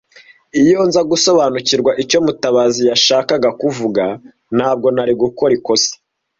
Iyo 0.61 0.79
nza 0.87 1.01
gusobanukirwa 1.11 1.91
icyo 2.03 2.17
Mutabazi 2.25 2.81
yashakaga 2.91 3.49
kuvuga, 3.61 4.03
ntabwo 4.57 4.87
nari 4.95 5.13
gukora 5.21 5.51
ikosa. 5.59 5.93